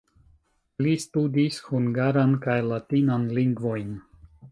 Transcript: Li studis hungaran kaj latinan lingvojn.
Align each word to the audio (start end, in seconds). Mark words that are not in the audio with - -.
Li 0.85 0.93
studis 1.03 1.59
hungaran 1.65 2.33
kaj 2.45 2.57
latinan 2.71 3.29
lingvojn. 3.41 3.93